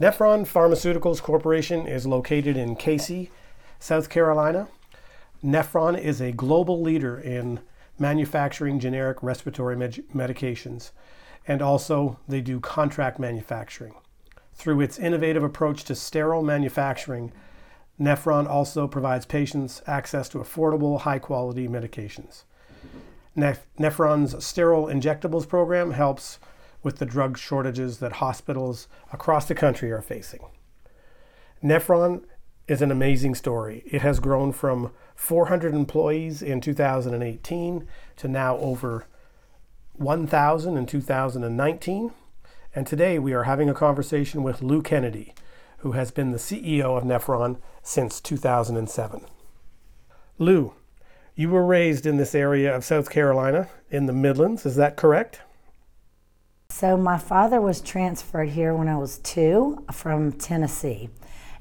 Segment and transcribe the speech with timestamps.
[0.00, 3.30] Nephron Pharmaceuticals Corporation is located in Cayce,
[3.80, 4.68] South Carolina.
[5.44, 7.58] Nephron is a global leader in
[7.98, 10.92] manufacturing generic respiratory med- medications,
[11.48, 13.94] and also they do contract manufacturing.
[14.54, 17.32] Through its innovative approach to sterile manufacturing,
[18.00, 22.44] Nephron also provides patients access to affordable, high quality medications.
[23.36, 26.38] Nephron's sterile injectables program helps
[26.82, 30.46] with the drug shortages that hospitals across the country are facing.
[31.62, 32.22] Nephron
[32.68, 33.82] is an amazing story.
[33.86, 39.06] It has grown from 400 employees in 2018 to now over
[39.94, 42.12] 1,000 in 2019.
[42.74, 45.34] And today we are having a conversation with Lou Kennedy,
[45.78, 49.24] who has been the CEO of Nephron since 2007.
[50.38, 50.74] Lou,
[51.34, 55.40] you were raised in this area of South Carolina in the Midlands, is that correct?
[56.78, 61.10] So, my father was transferred here when I was two from Tennessee.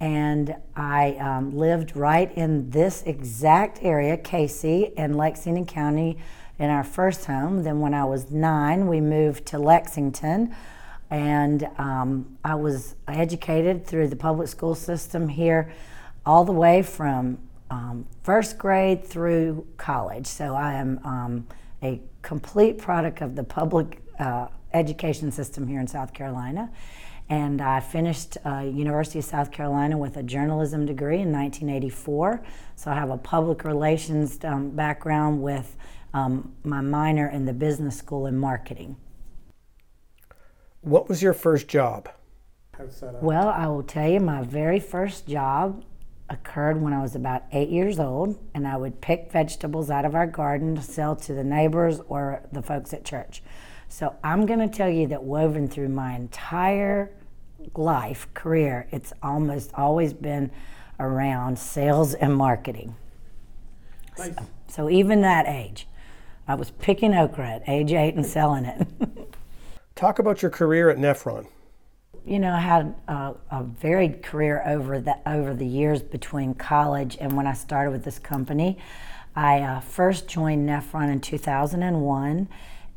[0.00, 6.18] And I um, lived right in this exact area, Cayce, in Lexington County,
[6.58, 7.62] in our first home.
[7.62, 10.54] Then, when I was nine, we moved to Lexington.
[11.08, 15.72] And um, I was educated through the public school system here
[16.26, 17.38] all the way from
[17.70, 20.26] um, first grade through college.
[20.26, 21.46] So I am um,
[21.82, 26.70] a complete product of the public uh, education system here in South Carolina.
[27.30, 32.42] And I finished uh, University of South Carolina with a journalism degree in 1984.
[32.76, 35.76] So I have a public relations um, background with
[36.14, 38.96] um, my minor in the business school in marketing.
[40.80, 42.08] What was your first job?
[43.22, 45.84] Well, I will tell you, my very first job
[46.30, 50.14] occurred when I was about eight years old, and I would pick vegetables out of
[50.14, 53.42] our garden to sell to the neighbors or the folks at church.
[53.88, 57.10] So I'm going to tell you that woven through my entire
[57.74, 60.50] life, career, it's almost always been
[61.00, 62.94] around sales and marketing.
[64.18, 64.34] Nice.
[64.34, 65.88] So, so even that age,
[66.46, 68.86] I was picking okra at age eight and selling it.
[69.94, 71.46] Talk about your career at Nephron
[72.28, 77.16] you know, I had a, a, varied career over the over the years between college
[77.18, 78.76] and when I started with this company.
[79.34, 82.48] I uh, first joined Nephron in 2001,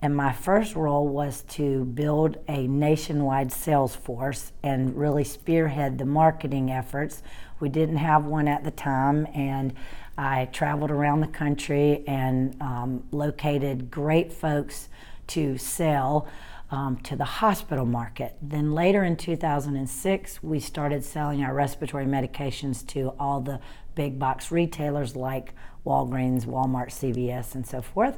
[0.01, 6.05] and my first role was to build a nationwide sales force and really spearhead the
[6.05, 7.21] marketing efforts.
[7.59, 9.73] We didn't have one at the time, and
[10.17, 14.89] I traveled around the country and um, located great folks
[15.27, 16.27] to sell
[16.71, 18.37] um, to the hospital market.
[18.41, 23.59] Then later in 2006, we started selling our respiratory medications to all the
[23.93, 25.53] big box retailers like
[25.85, 28.17] Walgreens, Walmart, CVS, and so forth.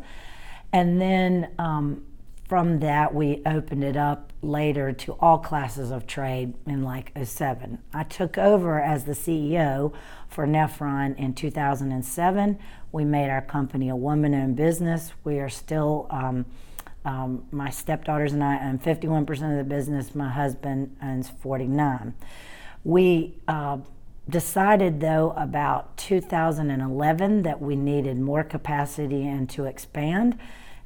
[0.73, 2.03] And then um,
[2.49, 7.77] from that, we opened it up later to all classes of trade in like 07.
[7.93, 9.93] I took over as the CEO
[10.27, 12.59] for Nephron in 2007.
[12.91, 15.13] We made our company a woman owned business.
[15.23, 16.45] We are still um,
[17.05, 20.15] um, my stepdaughters and I own 51% of the business.
[20.15, 22.13] My husband owns 49.
[22.83, 23.77] We uh,
[24.29, 30.39] decided though about 2011 that we needed more capacity and to expand.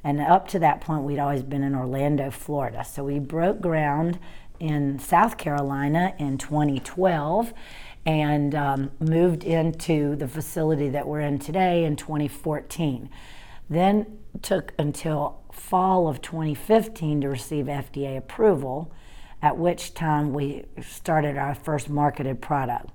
[0.07, 2.85] And up to that point, we'd always been in Orlando, Florida.
[2.85, 4.19] So we broke ground
[4.57, 7.53] in South Carolina in 2012
[8.05, 13.09] and um, moved into the facility that we're in today in 2014.
[13.69, 18.89] Then took until fall of 2015 to receive FDA approval,
[19.41, 22.91] at which time we started our first marketed product.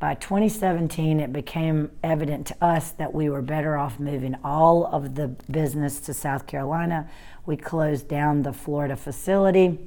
[0.00, 5.14] By 2017, it became evident to us that we were better off moving all of
[5.14, 7.08] the business to South Carolina.
[7.46, 9.78] We closed down the Florida facility.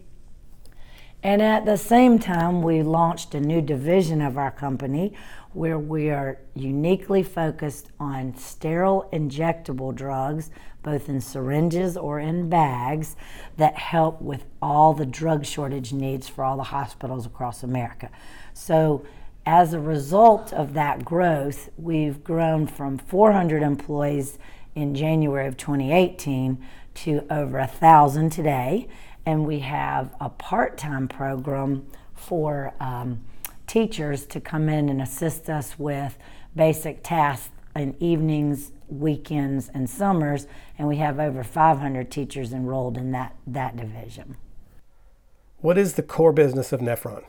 [1.24, 5.14] And at the same time, we launched a new division of our company
[5.54, 10.52] where we are uniquely focused on sterile injectable drugs,
[10.84, 13.16] both in syringes or in bags,
[13.58, 18.10] that help with all the drug shortage needs for all the hospitals across America.
[18.54, 19.06] So,
[19.48, 24.38] as a result of that growth, we've grown from 400 employees
[24.76, 26.62] in January of 2018
[26.96, 28.90] to over a thousand today,
[29.26, 33.24] and we have a part-time program for um,
[33.68, 36.18] teachers to come in and assist us with
[36.54, 40.46] basic tasks in evenings, weekends, and summers,
[40.78, 44.36] and we have over 500 teachers enrolled in that, that division.
[45.60, 47.24] What is the core business of Nephron?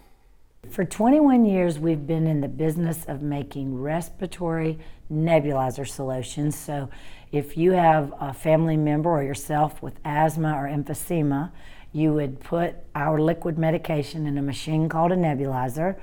[0.70, 4.78] For 21 years, we've been in the business of making respiratory
[5.10, 6.56] nebulizer solutions.
[6.56, 6.90] So,
[7.32, 11.52] if you have a family member or yourself with asthma or emphysema,
[11.90, 15.98] You would put our liquid medication in a machine called a nebulizer,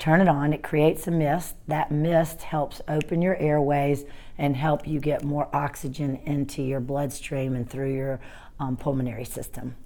[0.00, 1.54] turn it on, it creates a mist.
[1.68, 4.04] That mist helps open your airways
[4.38, 8.20] and help you get more oxygen into your bloodstream and through your
[8.58, 9.76] um, pulmonary system.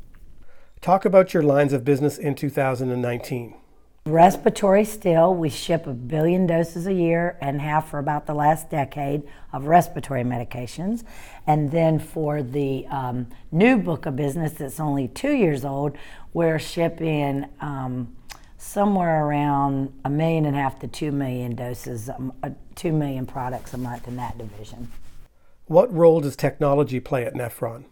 [0.81, 3.55] Talk about your lines of business in 2019.
[4.07, 8.69] Respiratory still, we ship a billion doses a year and have for about the last
[8.69, 11.05] decade of respiratory medications.
[11.47, 15.97] And then for the um, new book of business that's only two years old,
[16.35, 18.15] we're shipping um,
[18.59, 23.25] somewhere around a million and a half to two million doses, um, uh, two million
[23.25, 24.93] products a month in that division.
[25.65, 27.85] What role does technology play at Nephron?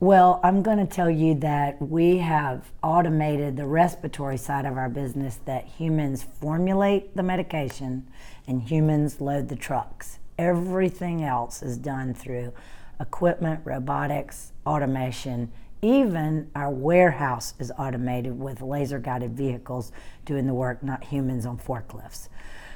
[0.00, 4.88] Well, I'm going to tell you that we have automated the respiratory side of our
[4.88, 8.06] business that humans formulate the medication
[8.46, 10.20] and humans load the trucks.
[10.38, 12.52] Everything else is done through
[13.00, 15.50] equipment, robotics, automation.
[15.80, 19.92] Even our warehouse is automated with laser guided vehicles
[20.24, 22.28] doing the work, not humans on forklifts.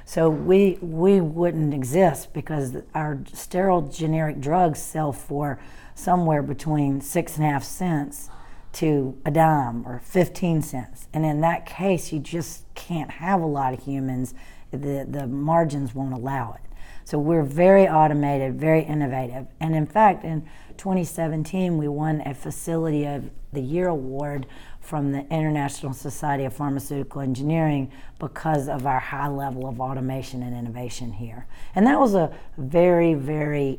[0.04, 5.60] So we we wouldn't exist because our sterile generic drugs sell for
[5.94, 8.28] somewhere between six and a half cents
[8.72, 11.06] to a dime or 15 cents.
[11.12, 14.34] And in that case, you just can't have a lot of humans.
[14.70, 16.71] The, the margins won't allow it.
[17.04, 19.46] So we're very automated, very innovative.
[19.60, 24.46] And in fact, in 2017, we won a Facility of the Year award
[24.80, 30.56] from the International Society of Pharmaceutical Engineering because of our high level of automation and
[30.56, 31.46] innovation here.
[31.74, 33.78] And that was a very, very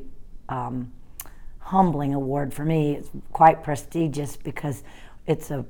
[0.50, 0.92] um,
[1.60, 2.96] humbling award for me.
[2.96, 4.84] It's quite prestigious because
[5.26, 5.66] it's a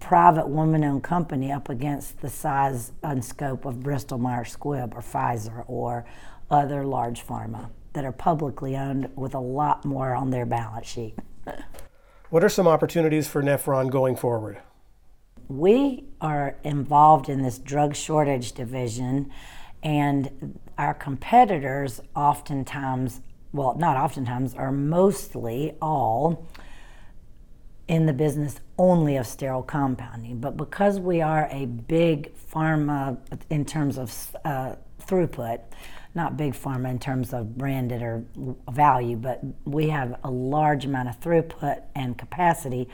[0.00, 5.02] private woman owned company up against the size and scope of Bristol Myers Squibb or
[5.02, 6.06] Pfizer or
[6.50, 11.14] other large pharma that are publicly owned with a lot more on their balance sheet.
[12.30, 14.58] what are some opportunities for Nephron going forward?
[15.48, 19.32] We are involved in this drug shortage division,
[19.82, 23.22] and our competitors oftentimes
[23.52, 26.46] well, not oftentimes, are mostly all
[27.86, 30.38] in the business only of sterile compounding.
[30.38, 33.18] But because we are a big pharma
[33.48, 35.60] in terms of uh, throughput,
[36.18, 38.24] not big pharma in terms of branded or
[38.70, 42.88] value, but we have a large amount of throughput and capacity.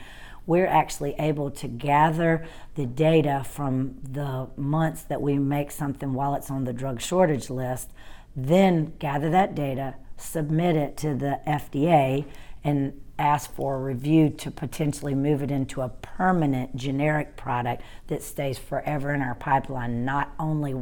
[0.45, 6.35] We're actually able to gather the data from the months that we make something while
[6.35, 7.89] it's on the drug shortage list,
[8.35, 12.25] then gather that data, submit it to the FDA
[12.63, 18.21] and ask for a review to potentially move it into a permanent generic product that
[18.21, 20.73] stays forever in our pipeline, not only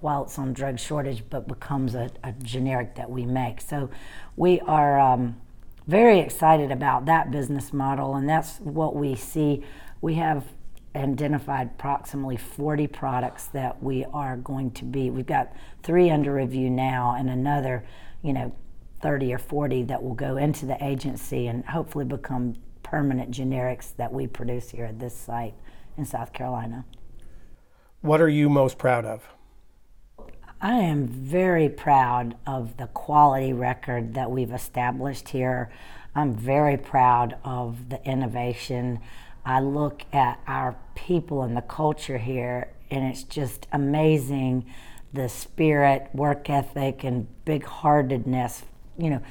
[0.00, 3.60] while it's on drug shortage, but becomes a, a generic that we make.
[3.60, 3.88] So
[4.36, 5.40] we are um,
[5.86, 9.64] very excited about that business model, and that's what we see.
[10.00, 10.44] We have
[10.96, 15.10] identified approximately 40 products that we are going to be.
[15.10, 15.52] We've got
[15.82, 17.84] three under review now, and another,
[18.22, 18.52] you know,
[19.00, 24.12] 30 or 40 that will go into the agency and hopefully become permanent generics that
[24.12, 25.54] we produce here at this site
[25.96, 26.84] in South Carolina.
[28.00, 29.28] What are you most proud of?
[30.60, 35.70] I am very proud of the quality record that we've established here.
[36.14, 39.00] I'm very proud of the innovation.
[39.44, 44.64] I look at our people and the culture here, and it's just amazing
[45.12, 48.62] the spirit, work ethic, and big heartedness
[48.98, 49.22] you know,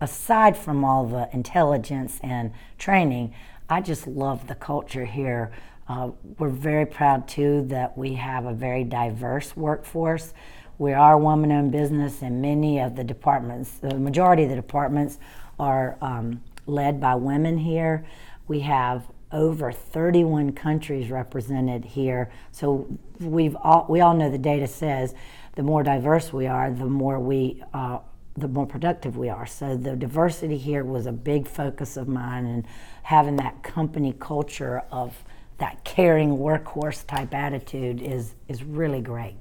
[0.00, 3.34] aside from all the intelligence and training,
[3.68, 5.52] I just love the culture here.
[5.88, 10.34] Uh, we're very proud too that we have a very diverse workforce.
[10.78, 15.18] We are woman owned business, and many of the departments, the majority of the departments,
[15.58, 18.04] are um, led by women here.
[18.48, 22.30] We have over 31 countries represented here.
[22.50, 22.86] So
[23.20, 25.14] we've all, we all know the data says
[25.54, 27.98] the more diverse we are, the more we uh,
[28.36, 29.46] the more productive we are.
[29.46, 32.66] So the diversity here was a big focus of mine, and
[33.02, 35.24] having that company culture of
[35.58, 39.36] that caring workhorse type attitude is is really great.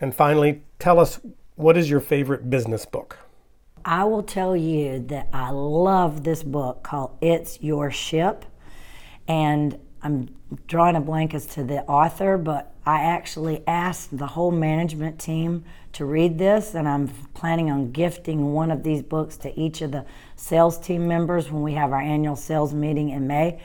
[0.00, 1.20] And finally, tell us
[1.56, 3.18] what is your favorite business book?
[3.84, 8.44] I will tell you that I love this book called It's Your Ship.
[9.26, 10.28] And I'm
[10.66, 15.64] drawing a blank as to the author, but I actually asked the whole management team
[15.92, 19.92] to read this, and I'm planning on gifting one of these books to each of
[19.92, 23.60] the sales team members when we have our annual sales meeting in May.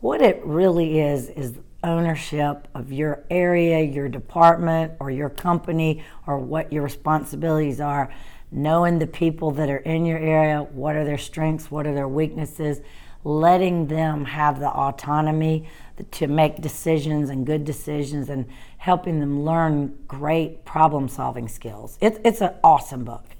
[0.00, 6.38] What it really is is ownership of your area, your department, or your company, or
[6.38, 8.12] what your responsibilities are,
[8.50, 12.08] knowing the people that are in your area, what are their strengths, what are their
[12.08, 12.80] weaknesses
[13.26, 15.68] letting them have the autonomy
[16.12, 18.46] to make decisions and good decisions and
[18.78, 21.98] helping them learn great problem solving skills.
[22.00, 23.35] It, it's an awesome book.